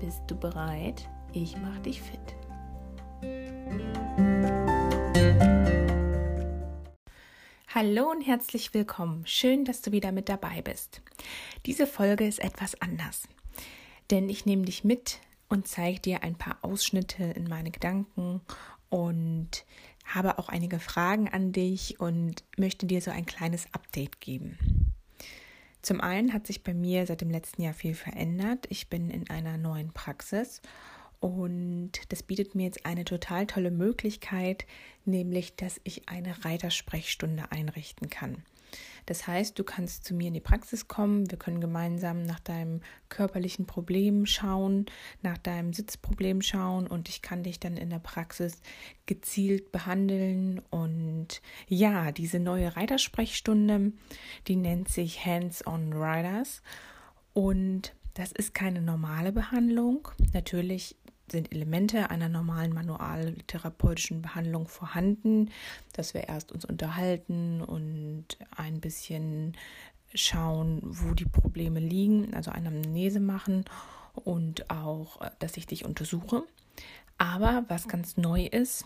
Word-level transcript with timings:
Bist 0.00 0.22
du 0.26 0.36
bereit? 0.36 1.08
Ich 1.32 1.56
mach 1.56 1.78
dich 1.78 2.02
fit. 2.02 2.20
Hallo 7.72 8.10
und 8.10 8.22
herzlich 8.22 8.74
willkommen. 8.74 9.26
Schön, 9.26 9.64
dass 9.64 9.82
du 9.82 9.92
wieder 9.92 10.12
mit 10.12 10.28
dabei 10.28 10.62
bist. 10.62 11.00
Diese 11.66 11.86
Folge 11.86 12.26
ist 12.26 12.40
etwas 12.40 12.80
anders, 12.80 13.28
denn 14.10 14.28
ich 14.28 14.46
nehme 14.46 14.64
dich 14.64 14.84
mit 14.84 15.20
und 15.48 15.68
zeige 15.68 16.00
dir 16.00 16.22
ein 16.22 16.36
paar 16.36 16.58
Ausschnitte 16.62 17.24
in 17.24 17.48
meine 17.48 17.70
Gedanken 17.70 18.40
und 18.90 19.64
habe 20.04 20.38
auch 20.38 20.48
einige 20.48 20.80
Fragen 20.80 21.28
an 21.28 21.52
dich 21.52 22.00
und 22.00 22.44
möchte 22.56 22.86
dir 22.86 23.00
so 23.00 23.10
ein 23.10 23.26
kleines 23.26 23.66
Update 23.72 24.20
geben. 24.20 24.58
Zum 25.84 26.00
einen 26.00 26.32
hat 26.32 26.46
sich 26.46 26.64
bei 26.64 26.72
mir 26.72 27.04
seit 27.04 27.20
dem 27.20 27.28
letzten 27.28 27.60
Jahr 27.60 27.74
viel 27.74 27.92
verändert. 27.92 28.64
Ich 28.70 28.88
bin 28.88 29.10
in 29.10 29.28
einer 29.28 29.58
neuen 29.58 29.92
Praxis 29.92 30.62
und 31.20 31.92
das 32.08 32.22
bietet 32.22 32.54
mir 32.54 32.64
jetzt 32.64 32.86
eine 32.86 33.04
total 33.04 33.46
tolle 33.46 33.70
Möglichkeit, 33.70 34.64
nämlich 35.04 35.56
dass 35.56 35.82
ich 35.84 36.08
eine 36.08 36.42
Reitersprechstunde 36.42 37.52
einrichten 37.52 38.08
kann. 38.08 38.46
Das 39.06 39.26
heißt, 39.26 39.58
du 39.58 39.64
kannst 39.64 40.04
zu 40.04 40.14
mir 40.14 40.28
in 40.28 40.34
die 40.34 40.40
Praxis 40.40 40.88
kommen, 40.88 41.30
wir 41.30 41.38
können 41.38 41.60
gemeinsam 41.60 42.22
nach 42.22 42.40
deinem 42.40 42.80
körperlichen 43.08 43.66
Problem 43.66 44.26
schauen, 44.26 44.86
nach 45.22 45.38
deinem 45.38 45.72
Sitzproblem 45.72 46.42
schauen 46.42 46.86
und 46.86 47.08
ich 47.08 47.22
kann 47.22 47.42
dich 47.42 47.60
dann 47.60 47.76
in 47.76 47.90
der 47.90 47.98
Praxis 47.98 48.60
gezielt 49.06 49.72
behandeln. 49.72 50.60
Und 50.70 51.42
ja, 51.68 52.12
diese 52.12 52.40
neue 52.40 52.76
Reitersprechstunde, 52.76 53.92
die 54.48 54.56
nennt 54.56 54.88
sich 54.88 55.24
Hands-on 55.24 55.92
Riders 55.92 56.62
und 57.32 57.94
das 58.14 58.30
ist 58.30 58.54
keine 58.54 58.80
normale 58.80 59.32
Behandlung. 59.32 60.08
Natürlich 60.32 60.96
sind 61.30 61.52
Elemente 61.52 62.10
einer 62.10 62.28
normalen 62.28 62.72
manualtherapeutischen 62.72 64.22
Behandlung 64.22 64.68
vorhanden, 64.68 65.50
dass 65.92 66.14
wir 66.14 66.28
erst 66.28 66.52
uns 66.52 66.64
unterhalten 66.64 67.62
und 67.62 68.26
ein 68.56 68.80
bisschen 68.80 69.56
schauen, 70.14 70.80
wo 70.82 71.14
die 71.14 71.24
Probleme 71.24 71.80
liegen, 71.80 72.34
also 72.34 72.50
eine 72.50 72.68
Amnese 72.68 73.20
machen 73.20 73.64
und 74.14 74.70
auch, 74.70 75.20
dass 75.38 75.56
ich 75.56 75.66
dich 75.66 75.84
untersuche. 75.84 76.44
Aber 77.18 77.64
was 77.68 77.88
ganz 77.88 78.16
neu 78.16 78.46
ist 78.46 78.84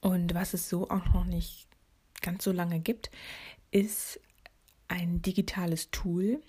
und 0.00 0.34
was 0.34 0.54
es 0.54 0.68
so 0.68 0.90
auch 0.90 1.06
noch 1.12 1.24
nicht 1.24 1.68
ganz 2.20 2.44
so 2.44 2.52
lange 2.52 2.80
gibt, 2.80 3.10
ist 3.70 4.20
ein 4.88 5.22
digitales 5.22 5.90
Tool. 5.90 6.40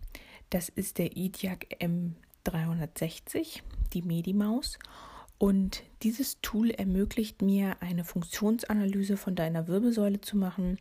Das 0.49 0.69
ist 0.69 0.97
der 0.97 1.17
EDIAC 1.17 1.77
M360 1.81 3.61
die 3.95 4.03
Medimaus. 4.03 4.77
Und 5.37 5.83
dieses 6.03 6.39
Tool 6.41 6.69
ermöglicht 6.69 7.41
mir 7.41 7.75
eine 7.81 8.05
Funktionsanalyse 8.05 9.17
von 9.17 9.35
deiner 9.35 9.67
Wirbelsäule 9.67 10.21
zu 10.21 10.37
machen. 10.37 10.77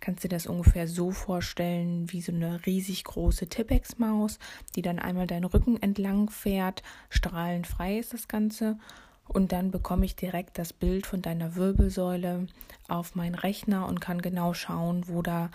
Kannst 0.00 0.22
du 0.22 0.28
dir 0.28 0.36
das 0.36 0.46
ungefähr 0.46 0.86
so 0.86 1.10
vorstellen 1.10 2.12
wie 2.12 2.20
so 2.20 2.30
eine 2.30 2.64
riesig 2.64 3.02
große 3.02 3.48
Tippex-Maus, 3.48 4.38
die 4.76 4.82
dann 4.82 5.00
einmal 5.00 5.26
deinen 5.26 5.44
Rücken 5.44 5.82
entlang 5.82 6.30
fährt. 6.30 6.82
Strahlenfrei 7.10 7.98
ist 7.98 8.12
das 8.12 8.28
Ganze. 8.28 8.78
Und 9.26 9.52
dann 9.52 9.70
bekomme 9.70 10.04
ich 10.06 10.16
direkt 10.16 10.58
das 10.58 10.72
Bild 10.72 11.06
von 11.06 11.20
deiner 11.20 11.56
Wirbelsäule 11.56 12.46
auf 12.86 13.14
meinen 13.14 13.34
Rechner 13.34 13.86
und 13.86 14.00
kann 14.00 14.22
genau 14.22 14.54
schauen, 14.54 15.08
wo 15.08 15.22
da 15.22 15.50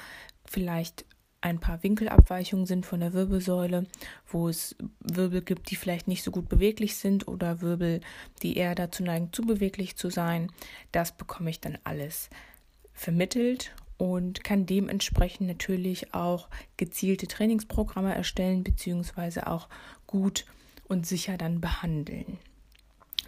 vielleicht 0.46 1.06
ein 1.44 1.60
paar 1.60 1.84
Winkelabweichungen 1.84 2.66
sind 2.66 2.86
von 2.86 3.02
der 3.02 3.12
Wirbelsäule, 3.12 3.86
wo 4.28 4.48
es 4.48 4.78
Wirbel 5.02 5.42
gibt, 5.42 5.70
die 5.70 5.76
vielleicht 5.76 6.08
nicht 6.08 6.24
so 6.24 6.32
gut 6.32 6.48
beweglich 6.48 6.96
sind 6.96 7.28
oder 7.28 7.60
Wirbel, 7.60 8.00
die 8.42 8.56
eher 8.56 8.76
dazu 8.76 9.04
neigen, 9.04 9.34
zu 9.34 9.42
beweglich 9.42 9.98
zu 9.98 10.10
sein. 10.10 10.50
Das 10.94 11.12
bekomme 11.12 11.50
ich 11.50 11.60
dann 11.60 11.78
alles 11.84 12.30
vermittelt 12.94 13.76
und 13.98 14.46
kann 14.46 14.66
dementsprechend 14.66 15.50
natürlich 15.50 16.14
auch 16.14 16.48
gezielte 16.78 17.28
Trainingsprogramme 17.28 18.16
erstellen 18.16 18.64
beziehungsweise 18.64 19.48
auch 19.48 19.68
gut 20.08 20.46
und 20.88 21.06
sicher 21.06 21.38
dann 21.38 21.60
behandeln. 21.60 22.38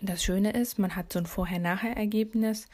Das 0.01 0.23
Schöne 0.23 0.51
ist, 0.51 0.79
man 0.79 0.95
hat 0.95 1.11
so 1.11 1.19
ein 1.19 1.25
Vorher-Nachher-Ergebnis. 1.25 2.69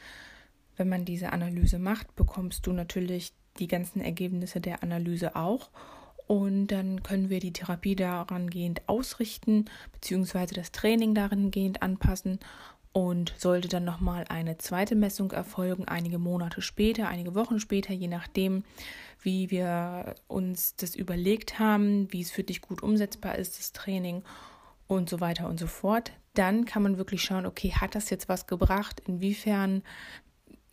Wenn 0.76 0.88
man 0.88 1.04
diese 1.04 1.32
Analyse 1.32 1.80
macht, 1.80 2.14
bekommst 2.14 2.64
du 2.68 2.72
natürlich 2.72 3.32
die 3.58 3.68
ganzen 3.68 4.00
Ergebnisse 4.00 4.60
der 4.60 4.82
Analyse 4.82 5.36
auch. 5.36 5.70
Und 6.26 6.68
dann 6.68 7.02
können 7.02 7.30
wir 7.30 7.40
die 7.40 7.52
Therapie 7.52 7.96
daran 7.96 8.48
gehend 8.48 8.88
ausrichten, 8.88 9.66
beziehungsweise 9.92 10.54
das 10.54 10.72
Training 10.72 11.14
darin 11.14 11.50
gehend 11.50 11.82
anpassen. 11.82 12.38
Und 12.92 13.34
sollte 13.38 13.68
dann 13.68 13.84
nochmal 13.84 14.26
eine 14.28 14.58
zweite 14.58 14.94
Messung 14.94 15.30
erfolgen, 15.30 15.88
einige 15.88 16.18
Monate 16.18 16.60
später, 16.60 17.08
einige 17.08 17.34
Wochen 17.34 17.58
später, 17.58 17.94
je 17.94 18.08
nachdem, 18.08 18.64
wie 19.22 19.50
wir 19.50 20.14
uns 20.28 20.76
das 20.76 20.94
überlegt 20.94 21.58
haben, 21.58 22.12
wie 22.12 22.20
es 22.20 22.30
für 22.30 22.44
dich 22.44 22.60
gut 22.60 22.82
umsetzbar 22.82 23.36
ist, 23.36 23.58
das 23.58 23.72
Training 23.72 24.22
und 24.88 25.08
so 25.08 25.20
weiter 25.20 25.48
und 25.48 25.58
so 25.58 25.66
fort, 25.66 26.12
dann 26.34 26.66
kann 26.66 26.82
man 26.82 26.98
wirklich 26.98 27.22
schauen, 27.22 27.46
okay, 27.46 27.72
hat 27.72 27.94
das 27.94 28.10
jetzt 28.10 28.28
was 28.28 28.46
gebracht? 28.46 29.00
Inwiefern 29.06 29.82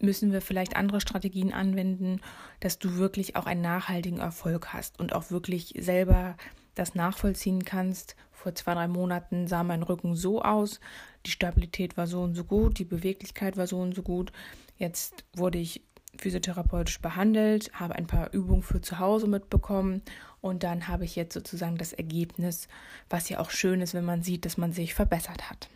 müssen 0.02 0.32
wir 0.32 0.42
vielleicht 0.42 0.76
andere 0.76 1.02
Strategien 1.02 1.54
anwenden, 1.54 2.22
dass 2.60 2.80
du 2.80 2.96
wirklich 2.96 3.36
auch 3.36 3.46
einen 3.46 3.62
nachhaltigen 3.62 4.20
Erfolg 4.20 4.74
hast 4.74 5.00
und 5.00 5.14
auch 5.14 5.32
wirklich 5.32 5.74
selber 5.80 6.36
das 6.76 6.96
nachvollziehen 6.96 7.66
kannst. 7.66 8.16
Vor 8.32 8.56
zwei, 8.56 8.74
drei 8.74 8.88
Monaten 8.88 9.48
sah 9.48 9.64
mein 9.64 9.84
Rücken 9.84 10.16
so 10.16 10.42
aus, 10.42 10.80
die 11.26 11.32
Stabilität 11.32 11.98
war 11.98 12.08
so 12.08 12.22
und 12.22 12.36
so 12.36 12.46
gut, 12.46 12.80
die 12.80 12.86
Beweglichkeit 12.86 13.58
war 13.58 13.68
so 13.68 13.80
und 13.80 13.94
so 13.94 14.02
gut. 14.02 14.32
Jetzt 14.78 15.26
wurde 15.36 15.58
ich 15.58 15.84
physiotherapeutisch 16.18 17.02
behandelt, 17.02 17.72
habe 17.74 17.96
ein 17.96 18.08
paar 18.08 18.34
Übungen 18.34 18.64
für 18.64 18.82
zu 18.82 19.00
Hause 19.00 19.28
mitbekommen 19.28 20.02
und 20.42 20.64
dann 20.64 20.88
habe 20.88 21.06
ich 21.06 21.16
jetzt 21.16 21.34
sozusagen 21.34 21.78
das 21.78 21.94
Ergebnis, 21.94 22.68
was 23.10 23.30
ja 23.30 23.40
auch 23.40 23.52
schön 23.52 23.82
ist, 23.82 23.94
wenn 23.94 24.06
man 24.06 24.24
sieht, 24.24 24.46
dass 24.46 24.58
man 24.58 24.72
sich 24.72 24.94
verbessert 24.94 25.50
hat. 25.50 25.70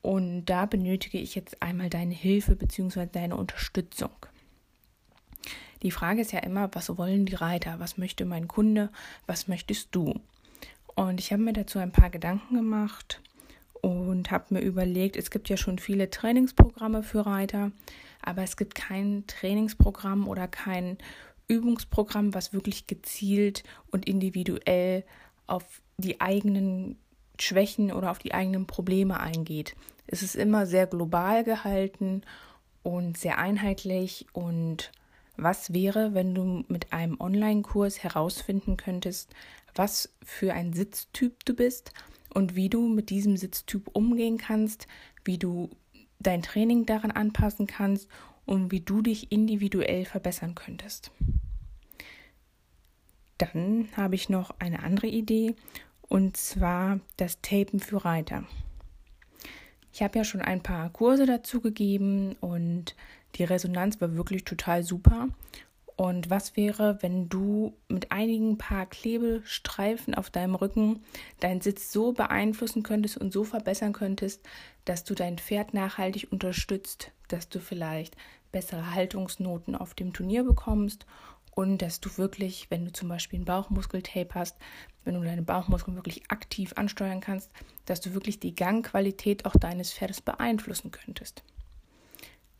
Und 0.00 0.46
da 0.46 0.66
benötige 0.66 1.18
ich 1.18 1.34
jetzt 1.34 1.62
einmal 1.62 1.90
deine 1.90 2.14
Hilfe 2.14 2.56
bzw. 2.56 3.06
deine 3.06 3.36
Unterstützung. 3.36 4.10
Die 5.82 5.90
Frage 5.90 6.20
ist 6.20 6.32
ja 6.32 6.40
immer, 6.40 6.70
was 6.72 6.96
wollen 6.96 7.26
die 7.26 7.34
Reiter? 7.34 7.78
Was 7.78 7.98
möchte 7.98 8.24
mein 8.24 8.48
Kunde? 8.48 8.90
Was 9.26 9.48
möchtest 9.48 9.88
du? 9.92 10.20
Und 10.94 11.20
ich 11.20 11.32
habe 11.32 11.42
mir 11.42 11.52
dazu 11.52 11.78
ein 11.78 11.92
paar 11.92 12.10
Gedanken 12.10 12.54
gemacht 12.56 13.20
und 13.80 14.30
habe 14.30 14.54
mir 14.54 14.60
überlegt, 14.60 15.16
es 15.16 15.30
gibt 15.30 15.48
ja 15.48 15.56
schon 15.56 15.78
viele 15.78 16.10
Trainingsprogramme 16.10 17.02
für 17.02 17.26
Reiter, 17.26 17.72
aber 18.22 18.42
es 18.42 18.56
gibt 18.56 18.74
kein 18.74 19.24
Trainingsprogramm 19.26 20.28
oder 20.28 20.46
kein 20.46 20.98
Übungsprogramm, 21.52 22.34
was 22.34 22.52
wirklich 22.52 22.86
gezielt 22.86 23.62
und 23.90 24.06
individuell 24.08 25.04
auf 25.46 25.82
die 25.98 26.20
eigenen 26.20 26.96
Schwächen 27.38 27.92
oder 27.92 28.10
auf 28.10 28.18
die 28.18 28.34
eigenen 28.34 28.66
Probleme 28.66 29.20
eingeht. 29.20 29.74
Es 30.06 30.22
ist 30.22 30.34
immer 30.34 30.66
sehr 30.66 30.86
global 30.86 31.44
gehalten 31.44 32.22
und 32.82 33.16
sehr 33.16 33.38
einheitlich. 33.38 34.26
Und 34.32 34.92
was 35.36 35.72
wäre, 35.72 36.14
wenn 36.14 36.34
du 36.34 36.64
mit 36.68 36.92
einem 36.92 37.20
Online-Kurs 37.20 38.02
herausfinden 38.02 38.76
könntest, 38.76 39.30
was 39.74 40.10
für 40.24 40.52
ein 40.54 40.72
Sitztyp 40.72 41.44
du 41.44 41.54
bist 41.54 41.92
und 42.34 42.54
wie 42.54 42.68
du 42.68 42.86
mit 42.88 43.10
diesem 43.10 43.36
Sitztyp 43.36 43.90
umgehen 43.92 44.38
kannst, 44.38 44.86
wie 45.24 45.38
du 45.38 45.70
dein 46.18 46.42
Training 46.42 46.86
daran 46.86 47.10
anpassen 47.10 47.66
kannst 47.66 48.08
und 48.44 48.70
wie 48.70 48.80
du 48.80 49.02
dich 49.02 49.32
individuell 49.32 50.04
verbessern 50.04 50.54
könntest. 50.54 51.10
Dann 53.42 53.88
habe 53.96 54.14
ich 54.14 54.28
noch 54.28 54.54
eine 54.60 54.84
andere 54.84 55.08
Idee 55.08 55.56
und 56.02 56.36
zwar 56.36 57.00
das 57.16 57.40
Tapen 57.40 57.80
für 57.80 58.04
Reiter. 58.04 58.44
Ich 59.92 60.00
habe 60.00 60.16
ja 60.16 60.24
schon 60.24 60.40
ein 60.40 60.62
paar 60.62 60.90
Kurse 60.90 61.26
dazu 61.26 61.60
gegeben 61.60 62.36
und 62.40 62.94
die 63.34 63.42
Resonanz 63.42 64.00
war 64.00 64.14
wirklich 64.14 64.44
total 64.44 64.84
super. 64.84 65.26
Und 65.96 66.30
was 66.30 66.56
wäre, 66.56 66.98
wenn 67.02 67.28
du 67.28 67.74
mit 67.88 68.12
einigen 68.12 68.58
paar 68.58 68.86
Klebestreifen 68.86 70.14
auf 70.14 70.30
deinem 70.30 70.54
Rücken 70.54 71.02
deinen 71.40 71.60
Sitz 71.60 71.90
so 71.90 72.12
beeinflussen 72.12 72.84
könntest 72.84 73.16
und 73.16 73.32
so 73.32 73.42
verbessern 73.42 73.92
könntest, 73.92 74.40
dass 74.84 75.02
du 75.02 75.14
dein 75.14 75.38
Pferd 75.38 75.74
nachhaltig 75.74 76.28
unterstützt, 76.30 77.10
dass 77.26 77.48
du 77.48 77.58
vielleicht 77.58 78.16
bessere 78.52 78.94
Haltungsnoten 78.94 79.74
auf 79.74 79.94
dem 79.94 80.12
Turnier 80.12 80.44
bekommst 80.44 81.06
und 81.54 81.78
dass 81.78 82.00
du 82.00 82.16
wirklich, 82.16 82.70
wenn 82.70 82.84
du 82.84 82.92
zum 82.92 83.08
Beispiel 83.08 83.38
einen 83.38 83.44
Bauchmuskeltape 83.44 84.34
hast, 84.34 84.56
wenn 85.04 85.14
du 85.14 85.22
deine 85.22 85.42
Bauchmuskeln 85.42 85.96
wirklich 85.96 86.30
aktiv 86.30 86.72
ansteuern 86.76 87.20
kannst, 87.20 87.50
dass 87.84 88.00
du 88.00 88.14
wirklich 88.14 88.40
die 88.40 88.54
Gangqualität 88.54 89.44
auch 89.44 89.56
deines 89.56 89.92
Pferdes 89.92 90.20
beeinflussen 90.20 90.90
könntest. 90.90 91.42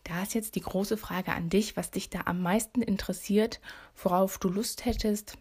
Da 0.05 0.23
ist 0.23 0.35
jetzt 0.35 0.57
die 0.57 0.61
große 0.61 0.97
Frage 0.97 1.33
an 1.33 1.49
dich, 1.49 1.77
was 1.77 1.91
dich 1.91 2.11
da 2.11 2.23
am 2.25 2.43
meisten 2.43 2.83
interessiert, 2.83 3.61
worauf 4.03 4.39
du 4.39 4.49
Lust 4.49 4.85
hättest, 4.85 5.39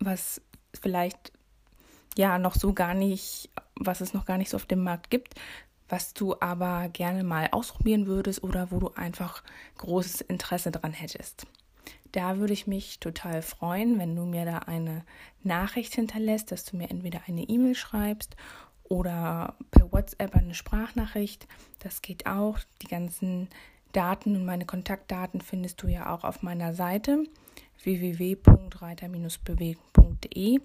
was 0.00 0.40
vielleicht 0.72 1.32
ja 2.16 2.38
noch 2.38 2.54
so 2.54 2.72
gar 2.72 2.94
nicht, 2.94 3.50
was 3.76 4.00
es 4.00 4.14
noch 4.14 4.24
gar 4.24 4.38
nicht 4.38 4.50
so 4.50 4.56
auf 4.56 4.66
dem 4.66 4.82
Markt 4.82 5.10
gibt, 5.10 5.34
was 5.88 6.14
du 6.14 6.34
aber 6.40 6.88
gerne 6.88 7.22
mal 7.22 7.48
ausprobieren 7.52 8.06
würdest 8.06 8.42
oder 8.42 8.70
wo 8.70 8.80
du 8.80 8.88
einfach 8.94 9.42
großes 9.76 10.22
Interesse 10.22 10.70
dran 10.70 10.92
hättest. 10.92 11.46
Da 12.14 12.38
würde 12.38 12.52
ich 12.52 12.68
mich 12.68 13.00
total 13.00 13.42
freuen, 13.42 13.98
wenn 13.98 14.14
du 14.14 14.24
mir 14.24 14.44
da 14.44 14.58
eine 14.58 15.02
Nachricht 15.42 15.96
hinterlässt, 15.96 16.52
dass 16.52 16.64
du 16.64 16.76
mir 16.76 16.88
entweder 16.88 17.22
eine 17.26 17.42
E-Mail 17.42 17.74
schreibst 17.74 18.36
oder 18.84 19.56
per 19.72 19.90
WhatsApp 19.90 20.36
eine 20.36 20.54
Sprachnachricht. 20.54 21.48
Das 21.80 22.02
geht 22.02 22.26
auch. 22.26 22.60
Die 22.82 22.86
ganzen 22.86 23.48
Daten 23.90 24.36
und 24.36 24.44
meine 24.44 24.64
Kontaktdaten 24.64 25.40
findest 25.40 25.82
du 25.82 25.88
ja 25.88 26.14
auch 26.14 26.22
auf 26.22 26.40
meiner 26.40 26.72
Seite 26.72 27.24
www.reiter-bewegen.de. 27.82 30.60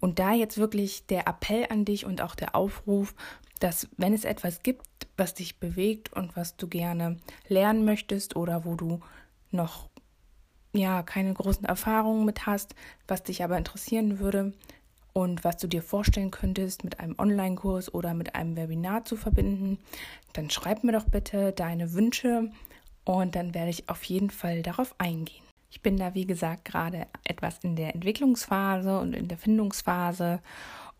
Und 0.00 0.18
da 0.18 0.32
jetzt 0.32 0.56
wirklich 0.56 1.04
der 1.08 1.28
Appell 1.28 1.66
an 1.68 1.84
dich 1.84 2.06
und 2.06 2.22
auch 2.22 2.34
der 2.34 2.54
Aufruf, 2.54 3.14
dass 3.60 3.86
wenn 3.98 4.14
es 4.14 4.24
etwas 4.24 4.62
gibt, 4.62 4.86
was 5.18 5.34
dich 5.34 5.60
bewegt 5.60 6.14
und 6.14 6.36
was 6.36 6.56
du 6.56 6.68
gerne 6.68 7.18
lernen 7.48 7.84
möchtest 7.84 8.34
oder 8.34 8.64
wo 8.64 8.76
du 8.76 9.00
noch 9.50 9.90
ja 10.72 11.02
keine 11.02 11.32
großen 11.32 11.64
Erfahrungen 11.64 12.24
mit 12.24 12.46
hast, 12.46 12.74
was 13.08 13.22
dich 13.22 13.42
aber 13.42 13.58
interessieren 13.58 14.18
würde 14.18 14.52
und 15.12 15.44
was 15.44 15.56
du 15.56 15.66
dir 15.66 15.82
vorstellen 15.82 16.30
könntest, 16.30 16.84
mit 16.84 17.00
einem 17.00 17.14
Online-Kurs 17.18 17.94
oder 17.94 18.12
mit 18.12 18.34
einem 18.34 18.56
Webinar 18.56 19.04
zu 19.04 19.16
verbinden, 19.16 19.78
dann 20.34 20.50
schreib 20.50 20.84
mir 20.84 20.92
doch 20.92 21.06
bitte 21.06 21.52
deine 21.52 21.94
Wünsche 21.94 22.50
und 23.04 23.34
dann 23.34 23.54
werde 23.54 23.70
ich 23.70 23.88
auf 23.88 24.04
jeden 24.04 24.30
Fall 24.30 24.62
darauf 24.62 24.94
eingehen. 24.98 25.42
Ich 25.70 25.80
bin 25.80 25.96
da, 25.96 26.14
wie 26.14 26.26
gesagt, 26.26 26.64
gerade 26.66 27.06
etwas 27.24 27.58
in 27.62 27.76
der 27.76 27.94
Entwicklungsphase 27.94 28.98
und 28.98 29.14
in 29.14 29.28
der 29.28 29.38
Findungsphase 29.38 30.40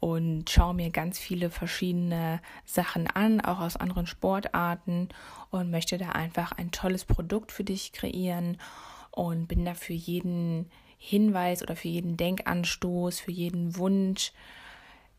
und 0.01 0.49
schaue 0.51 0.75
mir 0.75 0.91
ganz 0.91 1.19
viele 1.19 1.51
verschiedene 1.51 2.41
Sachen 2.65 3.07
an, 3.07 3.41
auch 3.41 3.61
aus 3.61 3.77
anderen 3.77 4.07
Sportarten 4.07 5.09
und 5.51 5.71
möchte 5.71 5.99
da 5.99 6.11
einfach 6.11 6.53
ein 6.53 6.71
tolles 6.71 7.05
Produkt 7.05 7.53
für 7.53 7.65
dich 7.65 7.93
kreieren 7.93 8.59
und 9.17 9.49
bin 9.49 9.65
da 9.65 9.75
für 9.75 9.95
jeden 9.95 10.71
Hinweis 10.99 11.63
oder 11.63 11.75
für 11.75 11.89
jeden 11.89 12.17
Denkanstoß, 12.17 13.19
für 13.19 13.33
jeden 13.33 13.77
Wunsch 13.77 14.33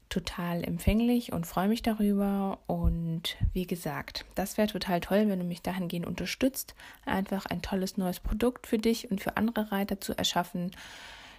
total 0.09 0.63
empfänglich 0.63 1.33
und 1.33 1.47
freue 1.47 1.67
mich 1.67 1.81
darüber. 1.81 2.59
Und 2.67 3.37
wie 3.53 3.65
gesagt, 3.65 4.23
das 4.35 4.57
wäre 4.57 4.67
total 4.67 5.01
toll, 5.01 5.27
wenn 5.27 5.39
du 5.39 5.45
mich 5.45 5.63
dahingehend 5.63 6.05
unterstützt, 6.05 6.75
einfach 7.05 7.47
ein 7.47 7.63
tolles 7.63 7.97
neues 7.97 8.19
Produkt 8.19 8.67
für 8.67 8.77
dich 8.77 9.09
und 9.09 9.19
für 9.19 9.35
andere 9.35 9.71
Reiter 9.71 9.99
zu 9.99 10.15
erschaffen, 10.15 10.71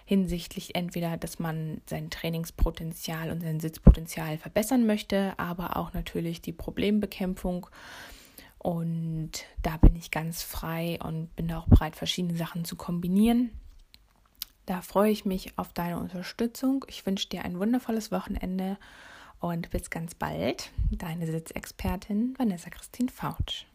hinsichtlich 0.05 0.75
entweder, 0.75 1.15
dass 1.15 1.39
man 1.39 1.81
sein 1.85 2.09
Trainingspotenzial 2.09 3.31
und 3.31 3.41
sein 3.41 3.61
Sitzpotenzial 3.61 4.37
verbessern 4.37 4.85
möchte, 4.85 5.33
aber 5.37 5.77
auch 5.77 5.93
natürlich 5.93 6.41
die 6.41 6.51
Problembekämpfung 6.51 7.67
und 8.59 9.31
da 9.63 9.77
bin 9.77 9.95
ich 9.95 10.11
ganz 10.11 10.43
frei 10.43 10.99
und 11.01 11.35
bin 11.35 11.51
auch 11.51 11.67
bereit, 11.67 11.95
verschiedene 11.95 12.37
Sachen 12.37 12.65
zu 12.65 12.75
kombinieren. 12.75 13.51
Da 14.65 14.81
freue 14.81 15.11
ich 15.11 15.25
mich 15.25 15.57
auf 15.57 15.73
deine 15.73 15.97
Unterstützung. 15.97 16.85
Ich 16.87 17.05
wünsche 17.05 17.29
dir 17.29 17.43
ein 17.43 17.57
wundervolles 17.57 18.11
Wochenende 18.11 18.77
und 19.39 19.71
bis 19.71 19.89
ganz 19.89 20.13
bald. 20.13 20.71
Deine 20.91 21.25
Sitzexpertin 21.25 22.35
Vanessa 22.37 22.69
Christine 22.69 23.09
Fautsch. 23.09 23.65